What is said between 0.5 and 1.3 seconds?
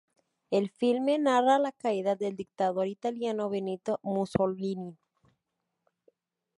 filme